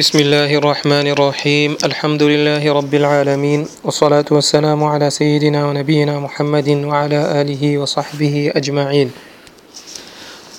[0.00, 7.20] بسم الله الرحمن الرحيم الحمد لله رب العالمين والصلاة والسلام على سيدنا ونبينا محمد وعلى
[7.40, 9.08] آله وصحبه أجمعين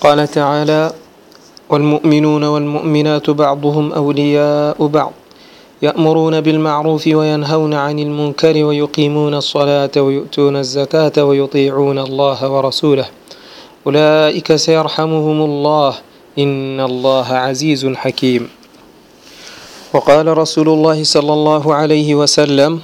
[0.02, 0.82] قال تعالى
[1.70, 5.13] والمؤمنون والمؤمنات بعضهم أولياء بعض
[5.81, 13.05] يأمرون بالمعروف وينهون عن المنكر ويقيمون الصلاة ويؤتون الزكاة ويطيعون الله ورسوله
[13.87, 15.92] أولئك سيرحمهم الله
[16.39, 18.61] إن الله عزيز حكيم
[19.91, 22.80] وقال رسول الله صلى الله عليه وسلم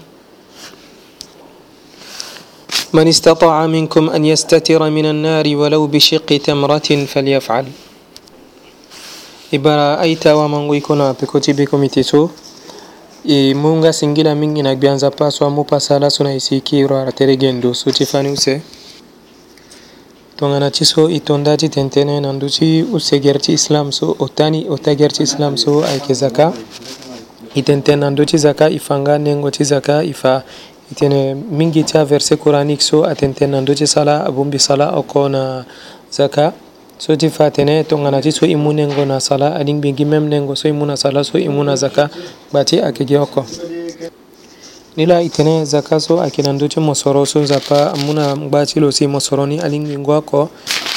[2.94, 7.66] من استطاع منكم أن يستتر من النار ولو بشق تمرة فليفعل
[9.56, 12.28] إبرا أيتا ومن ويكونا بكتبكم تسو
[13.24, 14.50] إمونغا سنجلا من
[14.84, 18.77] بيانزا باسوا موباسالا سنة إسيكي ورارة ترغين دو سوتي فانيوسي
[20.38, 26.54] tonganachi so i tondachi tentene nanduchi usegerchi islam so otani otagerchi islam so ayeke zaka
[27.56, 30.44] i tentene na ndö ti zaka e fanga nengo ti zaka e fa
[30.92, 35.30] e tene mingi ti averset coranique so atentene na ndö ti sala abongbi sala oko
[35.30, 35.66] na
[36.12, 36.54] zaka
[36.98, 40.30] so ti fa tene tongana ti so e mu nengo na sala alingbi gi même
[40.30, 42.10] nengo so e mu na sala so e mu na zaka
[42.52, 43.42] gba ti ayeke gi oko
[44.98, 50.50] nila itene zakaso akinanduti mosoro so zapa muna gbati lo si mosoro ni alingbi ngwako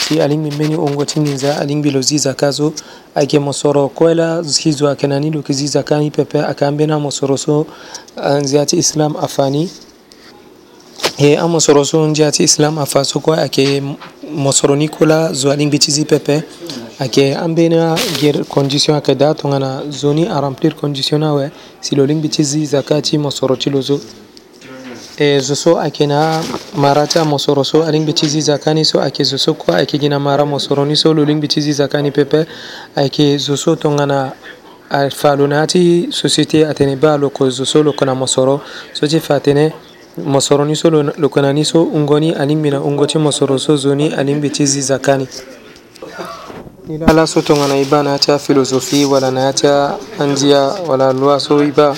[0.09, 2.73] si alingbi meni ongo tinginza alingbi lo zi zakaso
[3.15, 7.67] ake mosoro koela hizo akinani lo ki zi zakani pepe akambena mosoro so
[8.17, 9.71] ah, nziati islam afani
[11.17, 13.83] he a mosoro so nziati islam afaso ko ake
[14.37, 16.80] mosoro ni kola zo alingbi tizi pepe mm -hmm.
[17.01, 23.19] ok ambena gir condition ke da tongana zoni a remplir condition awe siloling bichizi zakati
[23.19, 24.01] mosoroti lozo
[25.19, 26.43] e zoso akena
[26.77, 31.15] marata mosoro so aling bichizi zakani so ake zoso kwa ake gina mara mosoroni so
[31.15, 32.47] loling bichizi zakani pepe
[32.97, 34.33] ake zoso tongana
[34.91, 38.61] alfaluna ti société atene ba loko zoso loko na mosoro
[38.93, 39.73] so ti fa atene
[40.25, 43.59] mosoro ni so loko na ni so ungo ni aling mbi na ungo ti mosoro
[43.59, 45.29] so zo ni aling mbi ti ziza kani
[46.91, 49.05] nilaala so na filosofi ti aphilosophie
[50.89, 51.97] wala lwa so iba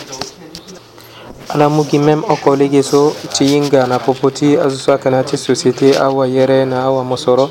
[1.49, 2.23] ala mugi mem
[2.59, 7.51] lege so ti hinga na popo ti azo so akana ti société awayere na awamosoro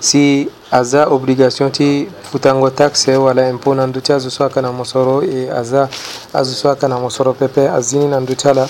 [0.00, 4.72] si aza obligation ti futango taxe wala impôt na ndö ti azo so aka na
[4.72, 5.88] mosoro e aza
[6.34, 8.68] azo so aka na mosoro pepe azini na ndö ti ala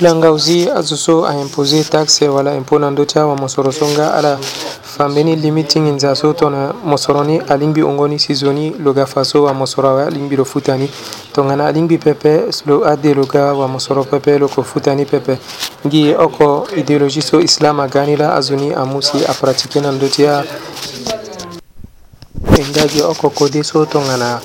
[0.00, 1.24] langaw si azo so
[1.90, 4.38] taxe wala impôt na ndö ti awamosoro so nga ala
[4.94, 10.36] fambeni limiti nginza so tongana mosoroni alingbi ongoni sizoni lo ga fa so wamosoro alingbi
[10.36, 10.88] lo futani
[11.32, 15.38] tongana alingbi pepe lo ade lo ga wamosoro pepe lo ko futani pepe
[15.86, 20.44] ngi oko ideologie so islam agani la azoni amusi apratike nando ti enga
[22.86, 24.40] gi oko kode so tongana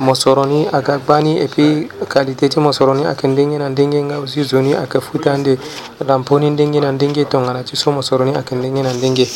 [0.00, 4.74] mosoroni aga gbani e puis qualité ti mosoroni ayeke ndenge na ndenge nga aussi zoni
[4.74, 5.58] ayeke futa ande
[6.06, 9.28] lamponi ndenge na ndenge tongana ti so mosoroni ayeke ndenge na ndenge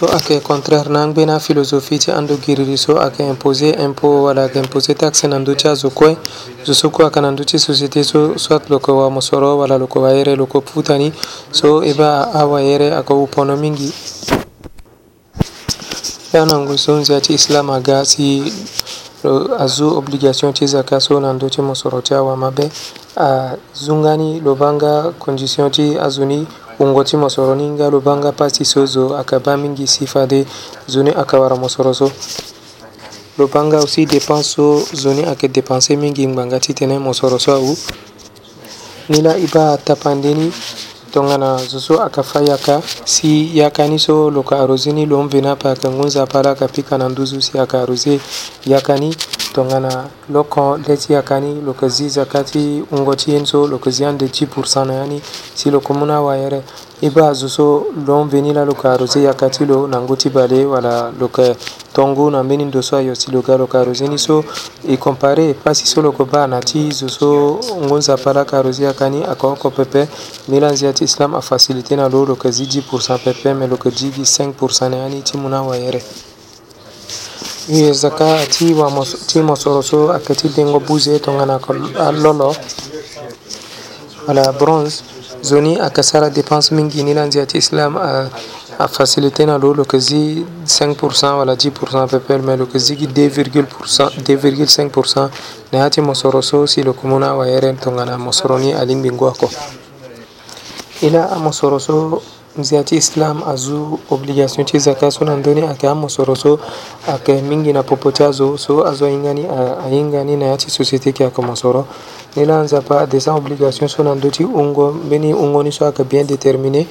[0.00, 4.94] so ake contraire nangbena philosophie ti andu giriri so ayeke imposé impôt wala ayeke imposé
[4.94, 6.16] taxe na ndö ti azokue
[6.66, 9.84] zo so kue ayeke na ndö ti société so soit lo yeke wamosoro wala lo
[9.84, 11.12] yeke wayere lo yeke pu tani
[11.50, 13.92] so e ba awayere ayeke upono mingi
[16.32, 18.52] ya na ngu so nzia ti islam aga si
[19.24, 22.70] lo azo obligation ti zaka so na ndö ti mosoro ti awa mabe
[23.16, 26.46] azunga ni lo banga condition ti azo ni
[26.78, 30.46] ungoti mosoroninga lubanga pasi sozo akabamingi sifa de
[30.86, 32.12] zoni akawara mosoro so
[33.38, 37.72] lo banga aussi dépense so zoni ayeke dépense mingi ngbanga ti tënë mosoro so awu
[39.08, 40.52] ni la e bâ atapandeni
[41.16, 46.54] tongana zozo akafayaka si yakani so lo ka arrosé ni lo mvena paka ngunza para
[46.54, 48.20] ka pika na nduzu si aka arrosé
[48.66, 49.16] yakani
[49.52, 53.90] tongana lo kon leti yakani lo ka ziza kati ungo ti yen so lo ka
[53.90, 55.22] ziande 10 na yani
[55.54, 56.62] si lo komuna wayere
[57.02, 60.30] i be a zoso lo n veni la lo ka arose yakati lo nango ti
[60.30, 61.54] ba le wala lo yeke
[61.92, 64.42] tongo na mbeni ndo so ayo si lo ga lo yeke arose ni so
[64.82, 68.56] e compare e pasi so lo yeke ba na ti zo so ngonzapa la yeke
[68.56, 70.08] arose yaka ni ayeke oko pepe
[70.48, 73.76] mbeni la nzia ti islam afacilité na lo lo yeke zi 10 pepe me lo
[73.76, 76.00] yeke zi gi 5 na ya ni ti mu ni awayere
[77.68, 82.56] ye zaka ti wamoso, ti mosoro so ayeke ti dengo buze tongana ayeke alolo
[84.26, 85.02] wala bronze
[85.46, 87.96] zoni akasara dépense mingi ni na nzi ya Kiislam
[88.78, 95.28] afasilite na lo lokazi 5% wala 10% pepe me lokazi ki 2,5%
[95.72, 99.50] ne hati mosoro so si lokumuna wa yere tongana mosoro ni alimbingwako
[101.02, 102.22] ila mosoro so
[102.58, 106.58] mzee Islam azu obligation ce zakka suna ndöni ake hammo soro so
[107.06, 109.46] ake mingina popote azo so azo ayingani
[109.86, 111.86] ayingani na ya ti société ke ayeke mo soro
[112.36, 116.04] ni la nzapa adessin obligation so na ndö ti hungo mbeni hungo ni so ayeke
[116.04, 116.86] bien déterminé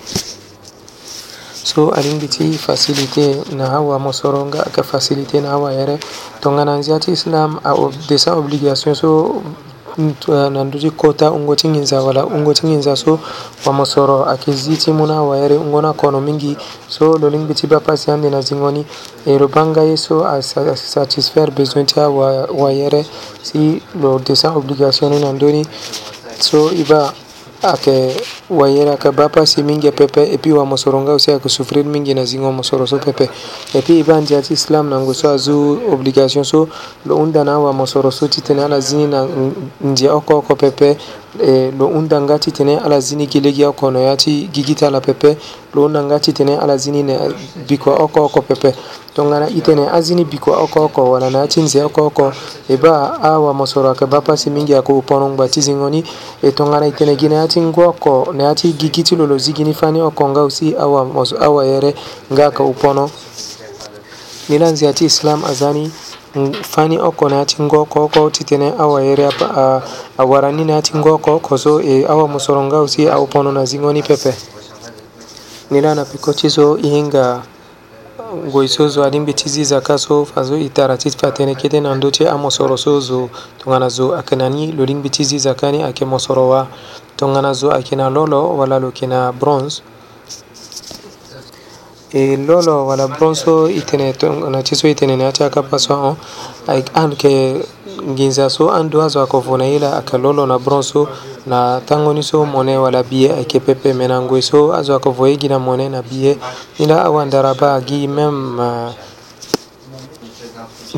[1.64, 5.98] so alingbi ti facilité na awa mo soro nga ayeke facilité na awa yere
[6.42, 9.42] tongana nzia ti islam adessin obligation so
[9.98, 13.20] Ah, nanduti kota ungoti nginza wala ungoti nginza so
[13.66, 16.58] wamasoro akiziti muna wayere ungona kono mingi
[16.90, 18.86] so loling biti bapasi ande na zingoni
[19.28, 20.42] ero bangaye so a
[20.76, 22.10] satisfaire besoin tia
[22.52, 23.06] wayere
[23.42, 25.64] si lo desin obligation nandoni
[26.40, 27.14] so iba
[27.64, 28.20] ake
[28.50, 32.86] wayera ka bapa si mingi pepe epi wa mosoronga usea kusufrir mingi na zingo mosoro
[32.88, 33.30] so pepe
[33.74, 36.68] epi iban jati islam na nguso azu obligation so
[37.06, 39.28] lo unda na wa mosoro so titene ala zini na
[39.82, 40.98] njia oko oko pepe
[41.46, 45.38] e, lo unda nga titene ala zini gilegi oko no yati gigita la pepe
[45.74, 47.20] lo unda nga titene ala zini na
[47.68, 48.74] biko oko oko pepe
[49.16, 52.34] tongana itene azini biko oko oko na chinse oko oko
[52.70, 56.04] eba awa mosoro ke bapa simingi ako uponong ba tizingoni
[56.44, 60.76] e tongana itene gina ati ngwako ne ati gigiti lolo zigini fani oko nga usi
[60.76, 61.96] awa moso awa yere
[62.34, 63.10] nga ka upono
[64.50, 65.90] nilanzi ati islam azani
[66.62, 69.82] fani oko na ati ngoko oko titene awa yere apa
[70.18, 74.36] awarani na ati ngoko kozo e awa mosoro nga usi awa pono na zingoni pepe
[75.72, 77.55] nilana pikochizo ihinga
[78.52, 83.90] goyso zo adin biti zizaka so fazo itaratit fatene keden andote amosoro so zo tongana
[83.90, 86.68] zo akinani lolin biti zizakani ake mosorowa
[87.18, 89.82] tongana zo akina lolo wala lo kina bronze
[92.14, 96.16] e lolo wala bronze so itene tongana ti so itene ne ati akapa so
[96.68, 97.64] ayeke
[98.16, 101.08] ginza so andu azo akofuna ila akalolo na bronso
[101.48, 106.02] na tangoni so mone wala biye ake pepe menangoi so azo akovoe gina mone na
[106.02, 106.38] biye
[106.80, 108.92] ila awandaraba gi mem uh,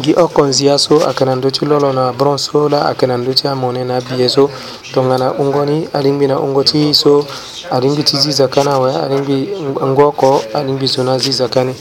[0.02, 4.50] gi okonzia so akananduti lolo na bronso la akananduti amone na biye so
[4.94, 7.26] tongana ungoni alingbi na ungoti so
[7.72, 9.48] alingbi ti zi zakana we alingbi
[9.86, 11.76] ngwoko alingbi so na zi zakani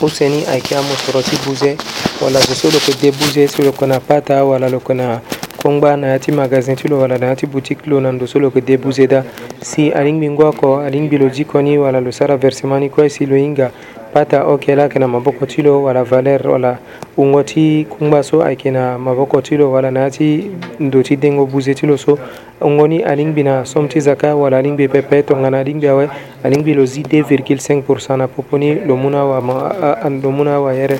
[0.00, 1.76] kuseni akiamu soroti buze
[2.24, 5.20] wala soso lo ko debuze so lo kona pata wala lo kona
[5.56, 8.50] kongba na yati magasin ti lo wala na yati boutique lo na ndo so lo
[8.50, 9.24] ko debuze da
[9.60, 13.36] si alingbi ngwa oko alingbi lo dikoni wala lo sara versement ni kue si lo
[13.36, 13.70] hinga
[14.12, 16.78] pata okela ayeke na maboko ti lo wala valeur wala
[17.16, 21.16] hungo ti kungba so ayeke na maboko ti lo wala na ya ti ndo ti
[21.16, 22.18] dengo buze ti lo so
[22.60, 26.10] hungo ni alingbi na somme ti zaka wala alingbi pepe tongana alingbi awe
[26.44, 30.98] alingbi lo zi 2,5 pourcent na popo ni lo mû na awa yere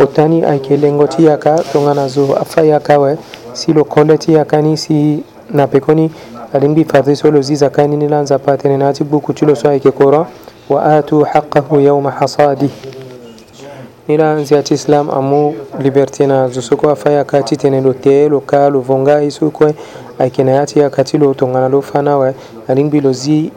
[0.00, 3.16] o tani ayeke lengo ti yaka tongana zo afâ yaka awe
[3.52, 6.10] si lo kole ti yaka ni si na peko ni
[6.52, 9.46] alingbi fade so lo zi zaka ni ni lanzapa atene na ya ti gbuku ti
[9.46, 10.28] lo so ayeke courant
[10.70, 12.68] وآتوا حقه يوم حصاده
[14.08, 18.40] nila nzi ati islam amu liberté na zusu kue afaya kati tene lo te lo
[18.40, 19.74] ka lo vonga ye so kue
[20.18, 22.34] ayeke na ya ti ya kati lo tongana lo fâ na awe
[22.68, 23.50] alingbi lo zi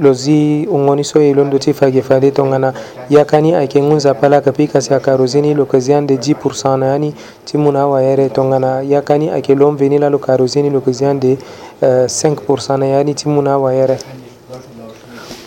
[0.00, 2.72] lo zi hongoni so e londo ti fage fade tongana
[3.10, 6.16] yaka ni ayeke ngun nzapa laka mbi kasi aka ro zini lo yeke zi ande
[6.18, 9.98] 10 pourcent na ya ni ti mu na awayere tongana yaka ni ayeke lo mveni
[9.98, 11.38] la lo yeke aro zini lo yeke zi ande
[11.82, 13.98] 5 pourcent na ya ni ti mu na awayere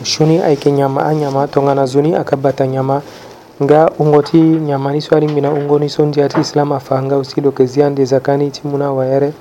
[0.06, 3.02] shuni ayke ñama a ñama to ngana zoni aka bata ñama
[3.64, 7.42] nga ungo ti ñamani so ari mbina ungoni so ndia ti islam afa nga aussi
[7.42, 9.34] lo yeke zia nde zaka ni ti mû na wayere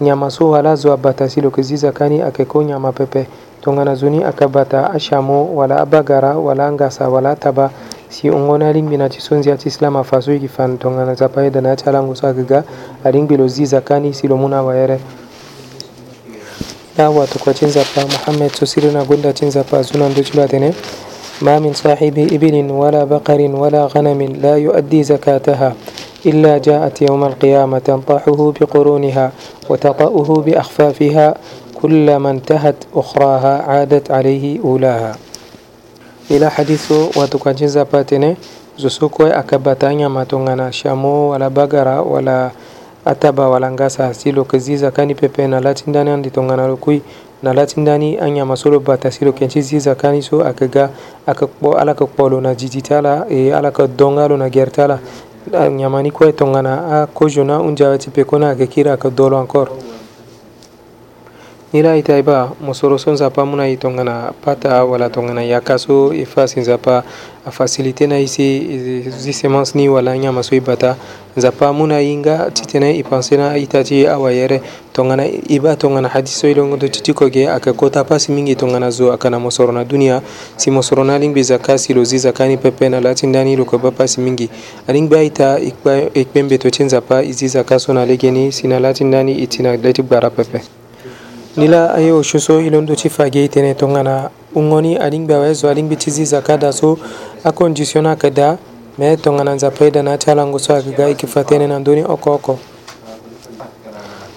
[0.00, 3.28] ñama so wala zo abata si lo yeke zi zaka ni ayeke kö ñama pepe
[3.60, 7.70] tongana zoni akabata ashamo wala abagara wala ngasa wala taba
[8.08, 11.12] si ungo ni alingbi na ti so nzia ti islam afa so yeki fa tongana
[11.12, 12.64] nzapa ayeda na ya ti alango so ayeke ga
[13.04, 14.96] alingbi lo zi zaka ni si lo mû na wayere
[16.98, 20.72] لا واتكوتين زبا محمد تسيرنا قلة زبا زنان دجباتنا
[21.42, 25.74] ما من صاحب إبل ولا بقر ولا غنم لا يؤدي زكاتها
[26.26, 29.32] إلا جاءت يوم القيامة تنطحه بقرونها
[29.70, 31.34] وتطأه بأخفافها
[31.74, 35.16] كلما انتهت أخراها عادت عليه أولاها
[36.30, 38.34] إلى حديث واتكوتين زباتنا
[38.78, 42.50] زسوكوي أكبتانيا ما تنغنا شامو ولا بقرة ولا
[43.06, 47.02] ataba walangasa silo keziza kani pepe na lati ndani anditongana lokui
[47.42, 50.88] na lati ndani anyama solo bata silo kenci ziza kani so akega
[51.26, 54.98] akakpo ala ka kpolo na jijitala e ala ka donga lo na gertala
[55.76, 59.70] nyamani kue tongana akojo na unjawati pekona ake kiri aka dolo encore
[61.72, 66.46] nila itaiba musoroso nzapa mu na e tongana pata wala tongana yaka so e fa
[66.48, 67.02] si nzapa
[67.46, 70.96] afasilite na ye si zi semence ni wala ɲama so e bata
[71.36, 74.60] nzapa mu na yinga titene i pense na ita ti awa yɛrɛ
[74.92, 78.54] tongana i b'a tongana hadi so i longoto titi koge a ka kota pasi mingi
[78.54, 80.22] tongana zo a kana mosoro na duniya
[80.56, 83.64] si mosoro na lingbi zaka si lo zi zaka ni pepe na latin dani lo
[83.64, 84.48] koba pasi mingi
[84.86, 85.72] a lingbi a ita i
[86.24, 89.42] kpe mbeto ti nzapa i zi zaka so na lege ni si na latin dani
[89.42, 90.85] i ti na leti gbara pepe
[91.56, 96.24] nila ayo shuso ilon do chi fage itene tongana ungoni aling bawe zo aling bichizi
[96.24, 96.98] zakada so
[97.44, 98.58] akondisiona kada
[98.98, 102.58] me tongana nzapoida na chalango so akiga ikifatene na ndoni oko oko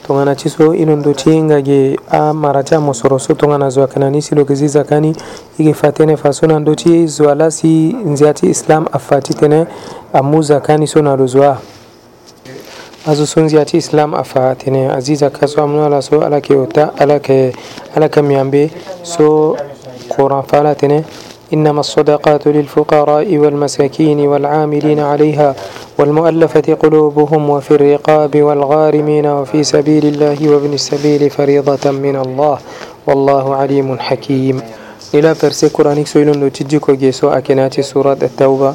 [0.08, 4.10] tongana ti so i londo ti ngage amara ti amosoro so tongana zo ayeke na
[4.10, 5.12] ni si lo yeke zi zaka ni
[5.60, 8.88] i yeke fa tënë fa so na ndö ti zo ala si nzia ti islam
[8.92, 9.66] afa ti tënë
[10.14, 11.44] amu zaka ni so na lo zo
[13.10, 17.52] azu sunziati islam afa tene aziza kaso amno la so ala ke ota ala ke
[17.98, 18.70] ala ke miambe
[19.04, 19.58] so
[20.10, 20.76] quran fala
[21.50, 25.56] إنما الصدقات للفقراء والمساكين والعاملين عليها
[26.00, 32.58] والمؤلفة قلوبهم وفي الرقاب والغارمين وفي سبيل الله وابن السبيل فريضة من الله
[33.08, 34.62] والله عليم حكيم
[35.14, 38.74] إلى فرسي قرآنك سويلون لتجيكو جيسو أكناتي سورة التوبة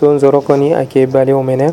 [0.00, 1.72] سون زرقني أكيبالي ومنه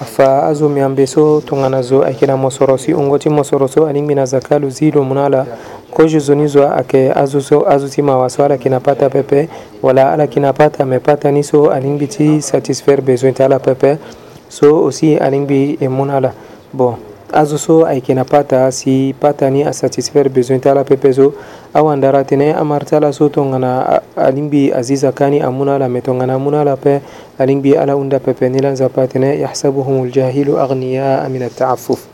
[0.00, 4.14] afa azo miambe so tongana zo ayeke na mosoro si hongo ti mosoro so alingbi
[4.14, 5.46] na zaka lo zi lo mu na ala
[5.90, 9.10] kozo zo ni zo ayeke azo so azo ti mawa so ala yeke na pata
[9.10, 9.48] pepe
[9.82, 13.58] wala ala yeke na pata me pata ni so alingbi ti satisfaire besoin ti ala
[13.58, 13.98] pepe
[14.48, 16.32] so aussi alingbi e mu na ala
[16.72, 16.96] bon
[17.32, 21.34] azo so ayeke na pata si pata ni asatisfaire besoin ti ala pepe so
[21.72, 26.00] awandara tene amari ti ala so tongana alingbi aziz aka ni amû na ala me
[26.02, 27.00] tongana amû na ala ape
[27.38, 32.06] alingbi ala hunda pepe ni lanzapa tene yahsabuhum ljahilu agniyaa min ataafuf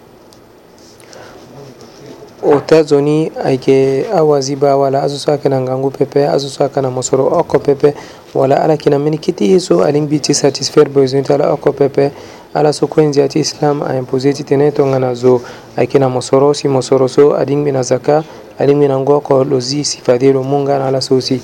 [2.54, 6.80] ota zo ni ayeke awaziba wala azo so ayeke na ngangu pepe azo so aka
[6.82, 7.94] na mosoro oko pepe
[8.34, 12.10] wala ala kina mini kiti yeso alin biti satisfaire besoin tala oko pepe
[12.54, 15.40] ala so kuen ziati islam a imposé ti tene tongana zo
[15.76, 18.24] ayeke na mosoro si mosoro so adingbi na zaka
[18.58, 21.40] alingbi na ngoi oko lo zi si fade lo mu nga na ala so si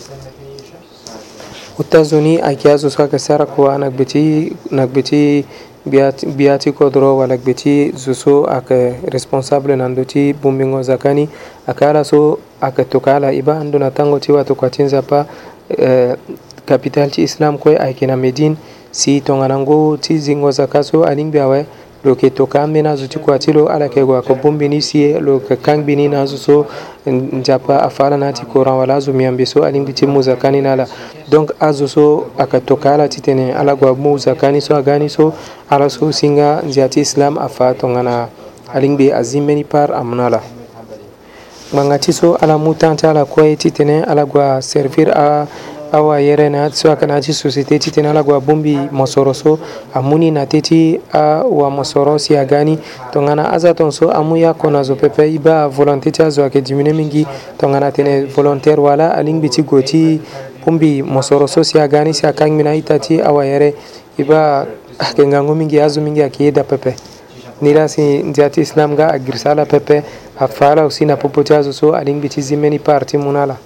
[1.78, 5.44] utazuni ayeke azo so ayeke sara kuâ na gbe ti na gbe ti
[6.26, 11.14] bia ti kodro wala gbe ti zo so ayeke responsable na ndö ti bungbingo zaka
[11.14, 11.28] ni
[11.66, 15.26] ayeke ala so ayeke toka ala e ba ndö na tango ti watokua ti nzapa
[15.78, 16.14] euh,
[16.66, 18.56] capital ti islam kue ayeke na médine
[18.90, 21.66] si tonganango ti zingo zaka so alingbi awe
[22.04, 24.68] lo yeke toka ambeni na nzo ti kua ti lo ala yeke gue ayeke bongbi
[24.68, 26.66] ni si lo yeke kangbbi ni na nzo so
[27.06, 30.50] nzapa afa ala na ti coran wala azo mi ambe so alingbi ti mu zaka
[30.50, 30.87] ni na ala
[31.30, 35.08] donc azo so ayeke toka ala titene ala gue mu zaka ni so aga ni
[35.08, 35.32] so
[35.70, 38.28] ala so singa nzia ti islam afa tongana
[38.75, 40.40] alingbi azi mbeni part amû na ala
[41.75, 45.46] ngbanga ti so ala mu temps ti ala kue titene ala gue servir a
[45.96, 49.56] awa yɛrɛ na so a kana ci société ti tena lagwa bumbi mosoro so
[49.94, 52.78] amuni na teti a wa mosoro si agani
[53.12, 56.60] tongana aza ton so amu ya kona zo pepe i ba volonté ti azo ayeke
[56.60, 57.26] dimine mingi
[57.58, 60.20] tongana tene volontaire wala alingbi ti gue ti
[60.66, 63.72] bumbi mosoro so si agani si akangbi na aita ti awa yɛrɛ
[64.18, 64.66] i ba
[64.98, 66.92] ayeke ngangu mingi azo mingi ayeke ye da pepe
[67.62, 70.02] ni la si nzia ti islam ga agirisa ala pepe
[70.38, 73.32] afa ala aussi na popo ti azo so alingbi ti zi mbeni part ti mû
[73.32, 73.56] ni ala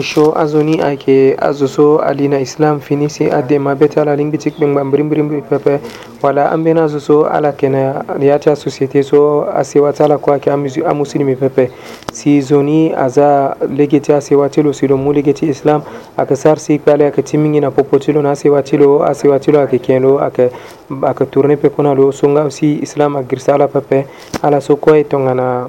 [0.00, 5.08] fusho azoni ake azuso alina islam finisi ade mabete ala ling bicik beng bam brim
[5.10, 5.78] brim pepe
[6.22, 11.70] wala ambena azuso ala kena yata societe so asewata ala kwa ke amuslimi pepe
[12.12, 15.82] si zoni aza legeti asewatilo silo mu legeti islam
[16.16, 20.48] aka sar si pale aka timingi na popotilo na asewatilo asewatilo ake kendo aka
[21.02, 24.06] aka tourne pe kona lo songa si islam agirsa ala pepe
[24.42, 25.68] ala so koy tongana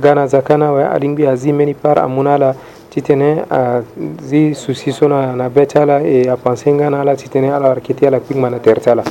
[0.00, 2.54] gana zakana wa alingbi azimeni par amuna ala
[2.90, 3.44] titene
[4.26, 7.70] zi susiso na, na bɛɛ t'a la e a pense nga na ala titene ala
[7.70, 9.02] arkitiya la kpigma na tɛrɛ t'a la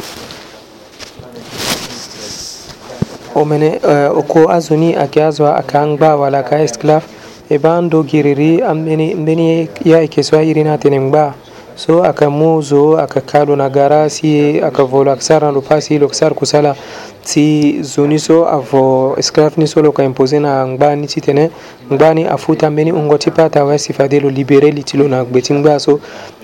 [3.36, 6.18] o mene uh, o ko a zoni a ke a zo a ka n gba
[6.20, 7.08] wala ka esclave
[7.48, 11.34] e b'an do giriri an beni ya e keso a yiri na tene n gba
[11.80, 16.76] so akamuzo akakalo na garasi akavolo akisar na lopasi ilo akisar kusala
[17.24, 21.50] ti zoniso avo esclave niso lo kaimpose na ngbani ti tene
[21.92, 25.42] ngbani afuta mbeni ungo ti pata awesi fade lo libéré li ti lo na gbe
[25.42, 26.00] ti ngba so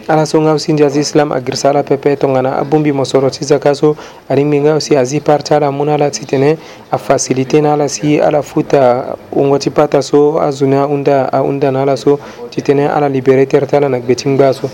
[0.08, 3.42] ala so ŋa si ndia zi islam agir sala pepe tongana abungbi mo soro ti
[3.44, 3.98] zaka so
[4.30, 6.58] alingbi ŋa si azi par ti ala mu na ala ti tene
[6.92, 11.98] afacilité na ala si ala futa ungo ti pata so azoni ahunda ahunda na ala
[11.98, 12.20] so
[12.54, 14.70] ti tene ala libéré tere ti ala na gbe ti ngba so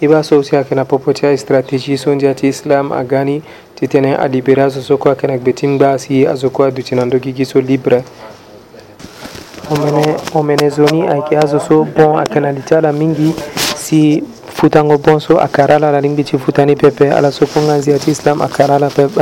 [0.00, 3.42] iba sowsi hakena popotea stratégie sonji ati islam a gani
[3.74, 7.44] ti tene a libéra so soko hakena gbe ti ngba si azo kue adutinando gigi
[7.44, 8.04] so libre
[9.70, 13.34] omene omene zo ni ayeke azo so bon ayeke na li ti ala mingi
[13.76, 14.22] si
[14.54, 17.98] futango bon so akara ala ala lingbi ti futa ni pepe ala so kunga nzia
[17.98, 19.20] ti islam akara ah, ala pepe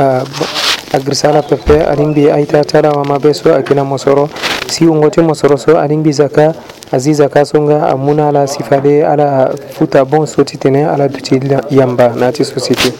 [0.93, 4.29] agresa ala pepe alingbi aita ti ala wamabe so ayeke na mosoro
[4.69, 6.53] si ungote mosoroso alingi zaka
[6.91, 12.31] azi zaka songa amuna ala sifade ala futa bon soti tene ala duti yamba na
[12.31, 12.93] ti société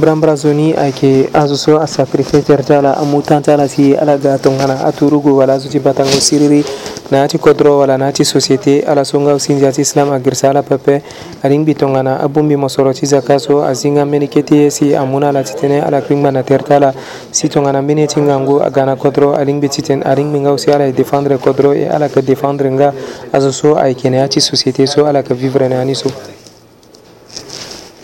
[0.00, 6.20] brambrazoni ayke azuso asa prefeter tala amutan tala si alaga tongana aturugo wala azuti batango
[6.20, 6.64] siriri
[7.10, 11.02] naati kodro wala naati société ala songaw sinzi ati islam agirsa ala pepe
[11.42, 15.80] alingbi tongana abumbi mosoro ti zaka so azinga mbeni keti ye si amuna ala titene
[15.82, 16.94] ala kringba na tere tala
[17.30, 20.86] si tongana mbeni ye ti ngangu aga na kodro alingbi titene alingbi ngaw si ala
[20.86, 22.92] e défendre kodro e ala yeke défendre nga
[23.32, 26.08] azuso ayeke na ya ti société so ala yeke vivre na ya ni so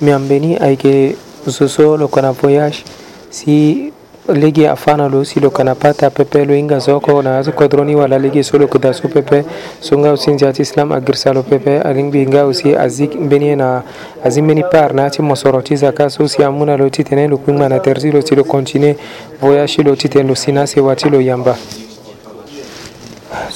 [0.00, 1.16] mi ambeni ayeke
[1.50, 2.84] zozo loko na voyage
[3.30, 3.92] si
[4.28, 8.18] lege afana lo si loko na pata pepe lo hinga zoko na azo kodroni wala
[8.18, 9.44] lege so loko da so pepe
[9.80, 13.82] so nga usi nzi ati islam agirsa lo pepe alingbi nga usi azik mbeni na
[14.24, 17.38] azi mbeni par na ati mosoro ti zaka so si amuna lo ti tene lo
[17.38, 18.96] kungma na terzi lo si lo kontine
[19.40, 21.56] voyage lo ti tene lo si na sewa ti lo yamba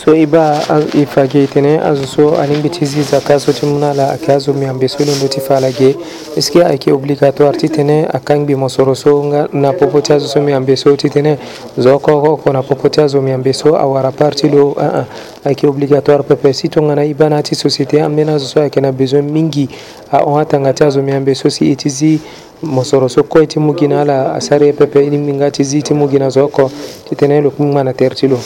[0.04, 0.62] so iba
[0.94, 5.28] ifa getene azu so anin bitizi zaka so timuna la akazo mi ambe so lindo
[5.28, 5.96] tifa la ge
[6.36, 10.76] iske ake obligatoire titene akang bi mosoro so nga na popote azu so mi ambe
[10.76, 11.38] so titene
[11.78, 15.04] zoko ko ko na popote azu mi ambe so awara parti lo a a
[15.50, 18.92] ake obligatoire pepe si to ngana iba na ti societe amena azu so ake na
[18.92, 19.68] besoin mingi
[20.12, 22.20] a on hatanga ti azu mi ambe so si itizi
[22.62, 26.28] mosoro so koi ti mu gina la asare pepe ni minga tizi ti mu gina
[26.30, 26.70] zoko
[27.08, 28.38] titene lo kuma na terti lo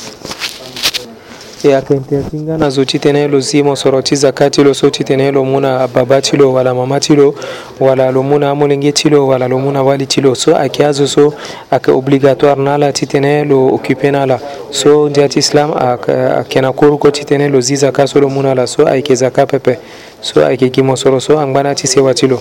[1.69, 4.75] e akenteyati nga na zo ti tënë lo si mo soro ti zaka ti lo
[4.77, 7.33] so ti tene lo mu na ababa ti lo wala mama ti lo
[7.81, 10.53] wala lo mu na amolenge ti lo wala lo mu na wali ti lo so
[10.57, 11.33] ayeke azo so
[11.73, 14.37] ayeke obligatoire na ala ti tënë lo occupe na ala
[14.71, 18.43] so ndia ti islam ayeke na koruko ti tënë lo zi zaka so lo mu
[18.45, 19.79] na ala so ayeke zaka pepe
[20.21, 22.41] so ayeke gi mo soro so angba na ti sewa ti lo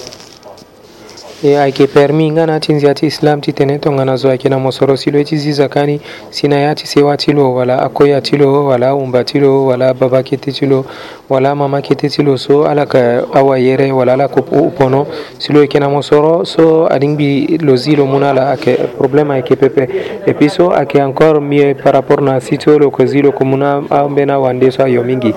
[1.43, 4.55] e ayeke permis nga na ti nzia ti islam ti tene tongana zo ayeke na
[4.59, 5.99] mo soro si lo ti ziza kani
[6.31, 9.65] si na ya ti sewa ti lo wala akoya ti lo wala ahumba ti lo
[9.67, 10.85] wala baba kete ti lo
[11.27, 15.03] wala mama kete ti lo so ala yeke awayere wala ala yeke opono
[15.37, 18.95] si lo yeke na mo soro so adingbi lo zi lo mu ni ala ayeke
[18.95, 19.89] problème ayeke pepe
[20.25, 23.19] e puis so ayeke encore mieux par rapport na si ti o lo yeke zi
[23.21, 25.33] lo yeke mu ni ambeni awande so ayo mingi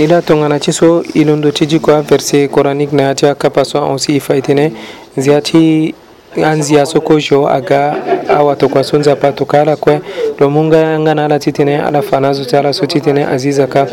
[0.00, 3.64] i la tongana ti so i londo ti dikua verset coranique na ya ti akapa
[3.64, 4.66] so ahon si e fa e tënë
[5.16, 5.92] nzia ti
[6.36, 7.96] anzia so kojo aga
[8.28, 10.00] awa tokua so nzapa toka ala kue
[10.38, 12.86] lo mu nga yanga na ala ti tene ala fa na azo ti ala so
[12.86, 13.88] ti tene azi zaka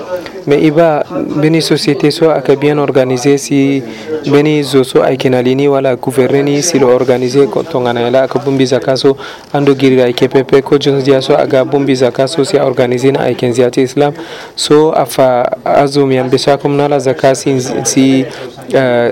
[0.45, 1.03] me i ba
[1.35, 3.83] mbeni société so ayeke bien organisé si
[4.25, 8.19] mbeni zo so ayeke na lini wala gouverné ni si lo organisé tongana ye la
[8.21, 9.17] ayeke bu mbi zaka so
[9.53, 13.17] ando giri ayeke pepe kojo nzia so aga bu mbi zaka so si aorganisé ni
[13.17, 14.13] ayeke nzia ti islam
[14.55, 18.25] so afa azo mi ambe so akome na ala zaka si, si
[18.77, 19.09] uh,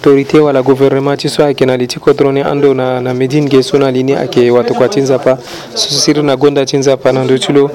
[0.00, 3.48] autorité wala gouvernement ti so ayeke na li ti kodro ni ando na, na médine
[3.50, 5.38] ge so na li ni ayeke watokua ti nzapa
[5.74, 7.70] so sirî na gonda ti nzapa na ndö ti lo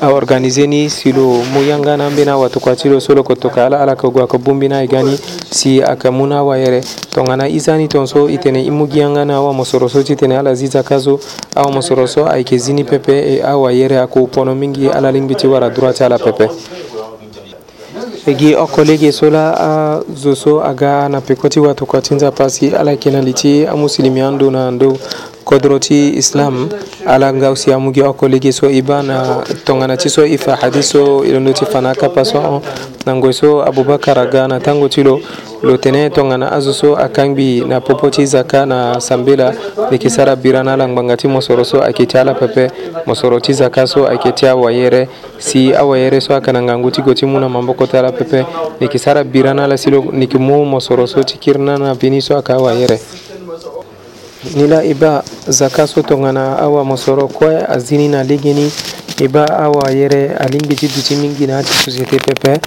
[0.00, 1.22] aorganize ni si lo
[1.54, 4.20] mu yanga na ambeni awatokua ti lo so lo yeke toka ala ala yeke gue
[4.22, 5.16] ayeke bu mbeni ayega ni
[5.50, 6.80] si ayeke mu ni awayere
[7.14, 10.36] tongana izâ ni tongaso e tene e mu gi yanga ni awamosoro so ti tene
[10.38, 11.20] ala zizaka so
[11.54, 15.70] awamosoro so ayeke zi ni pepe e awayere ayeke opono mingi ala lingbi ti wara
[15.70, 16.48] droit ti ala pepe
[18.30, 22.96] gi okkole gi sola a zo so aga na pekoti watu kwa tinza pasi ala
[22.96, 24.98] kena liti a musilimiyan do na ndo
[25.44, 26.68] kodroti islam
[27.06, 31.94] ala ngawsi amugi oko ligi so ibana tongana ti so ifa hadiso ilondo ti fana
[31.94, 32.60] kapa so on
[33.06, 35.18] nango so abubakar aga na tango ti lo
[35.62, 39.54] lo tene tongana azo so akangbi na popo ti zaka na sambela
[39.90, 42.70] yeke sara bira na langbanga ti mosoro so ayeke ti ala pepe
[43.06, 47.14] mosoro ti zaka so ayeke ti awayere si awayere so aka na ngangu ti go
[47.14, 48.46] ti mu na maboko ti ala pepe
[48.80, 51.94] yeke sara bira na ala si lo yeke mu mosoro so ti kiri na na
[51.94, 52.98] bini so aka awayere
[54.54, 58.70] nila i ba zaka so tongana awa mosoro kue azini na ligi ni
[59.20, 62.58] i ba awa yɛrɛ ani biti biti mingi na ati société pɛpɛ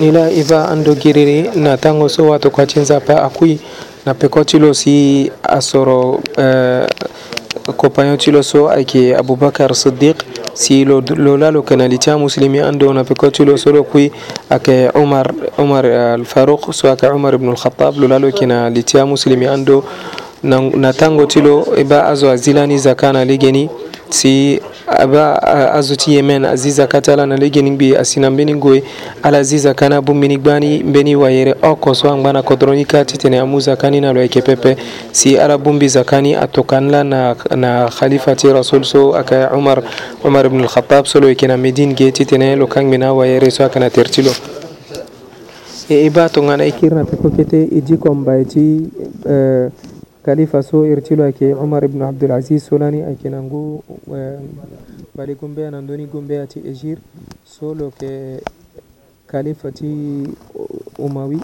[0.00, 3.58] nila i ba an do giriri natango so wa tokati nzapa akui
[4.06, 6.86] na peko ti lo si asoro uh, eh,
[7.76, 12.10] compagnon ti lo so ayeke aboubacar sidik si lo, lo la lo kene li ti
[12.10, 14.10] amuslimi ando na peko ti lo so lo kui
[14.50, 18.46] ayeke omar, omar uh, eh, alfarouk so ayeke omar ibnu alkhatab lo la lo yeke
[18.46, 19.84] na li ti amuslimi ando
[20.44, 23.68] na tango ti lo e ba azo azi la ni zaka na lege ni
[24.10, 25.40] si aba
[25.72, 28.54] azo ti ye mɛn azi zaka ti ala na lege ni gbi asi na mbeni
[28.54, 28.82] gue
[29.22, 32.74] ala zi zaka ni abu mbeni gba ni mbeni wayere oko so angba na kodro
[32.74, 34.76] ni ka titene amu zaka ni na lo yeke pepe
[35.12, 39.14] si ala bu mbi zaka ni atoka ni la na, na khalifa ti rasul so
[39.14, 39.82] aka umar
[40.24, 43.64] umar ibn alkhatab so lo yeke na medine ge titene lo kangbi na wayere so
[43.64, 44.30] aka na tere ti lo
[45.88, 48.84] e i ba tongana e kiri na pepo kete e dikon ba e ti
[49.26, 49.68] uh,
[50.24, 53.84] kalifa so irtilo ake umar ibn abdulaziz solani ake nangu
[55.14, 56.98] bali gumbea nandoni gumbea ti egir
[57.60, 58.40] solo ke
[59.26, 59.86] kalifa ti
[60.98, 61.40] umawi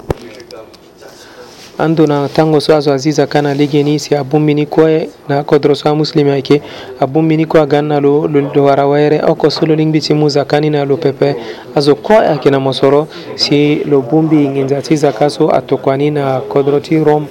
[1.79, 5.95] andu na tango so azo aziza kana ligini si abummini koye na kodro so a
[5.95, 6.63] muslimi ayke
[7.01, 10.71] abummini ko agan na lo lo wara wayre oko so lo lingbi ti mu zakani
[10.71, 11.37] na lo pepe
[11.75, 16.41] azo koye ayeke na mosoro si lo bungbi nginza ti zaka so atokua ni na
[16.41, 17.27] kodro ti rome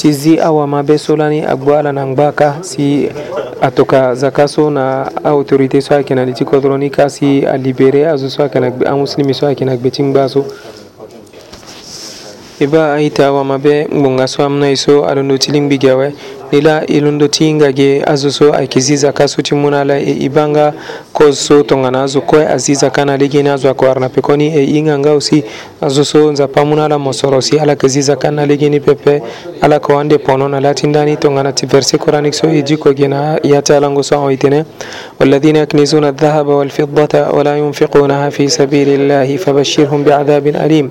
[0.00, 3.10] ti zi awama be so ni agbu ala na ngba ka si
[3.60, 8.08] atoka zaka so na autorité so ayeke na li ti kodro ni ka si alibéré
[8.08, 10.46] azo so ayeke na gbe amuslimi so ayeke na gbe ti ngba so
[12.58, 15.90] e ba aita awama be ngbonga so amû na e so alondo ti lingbi gi
[15.92, 16.08] awe
[16.52, 19.98] nila i londo ti ngage azo so ayeke zi zaka so ti mû na ala
[19.98, 20.72] e i banga
[21.12, 24.36] cause so tongana azo kue azi zaka na lege ni azo ayeke wara na peko
[24.36, 25.44] ni e hinga nga aussi
[25.80, 28.68] azo so nzapa mû na ala mo soro si ala yeke zi zaka na lege
[28.68, 29.22] ni pepe
[29.60, 32.92] ala yeke wande pono na laa ti ndani tongana ti verset coranique so e diko
[32.94, 34.64] ge na ya ti alango so ahon e tene
[35.20, 40.90] والذين يكنزون الذهب والفضة ولا ينفقونها في سبيل الله فبشرهم بعذاب أليم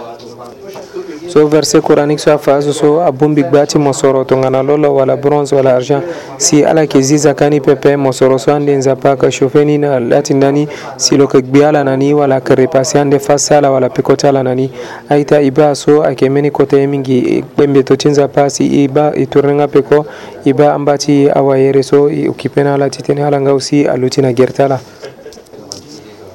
[1.31, 4.61] so verset coranique so a fa so so a bun bigba ti mo soro tongana
[4.61, 6.03] lo lo wala bronze wala argent
[6.37, 9.77] si ala yeke zi zaka ni pepe mo soro so ande nzapa ayeke chauffe ni
[9.77, 10.67] na la ti nda ni
[10.97, 14.15] si lo yeke gbi ala na ni wala yeke repasse ande fa sala wala peko
[14.15, 14.71] ti ala na ni
[15.09, 18.87] aita e ba so ayeke mbeni kota ye mingi kpembe to ti nzapa si e
[18.87, 20.05] ba e tornenga peko
[20.45, 24.09] e ba ambâ ti awayere so e occupe na ala titene ala nga aussi alu
[24.09, 24.79] ti na gere ti ala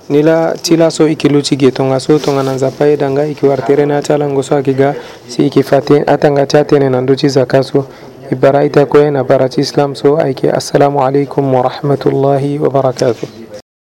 [0.09, 4.29] nila chila so ikiluchi ge tonga so tonga na nzapa e danga ikiwartere na chala
[4.29, 4.95] ngoso akiga
[5.29, 7.87] si ikifate atanga chatene na nduchi zakaso
[8.33, 13.46] ibara itakoe na bara islam so aike assalamu alaikum wa rahmatullahi wa barakatuh